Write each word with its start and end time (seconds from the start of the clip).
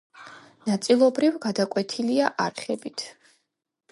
ნაწილობრივ, 0.69 1.35
გადაკვეთილია 1.43 2.33
არხებით. 2.47 3.07